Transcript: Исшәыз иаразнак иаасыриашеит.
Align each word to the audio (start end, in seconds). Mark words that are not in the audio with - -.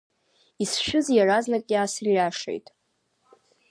Исшәыз 0.63 1.05
иаразнак 1.15 1.65
иаасыриашеит. 1.71 2.67